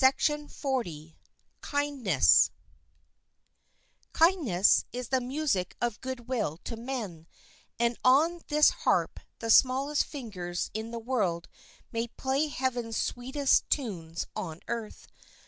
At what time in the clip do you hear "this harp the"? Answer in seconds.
8.47-9.51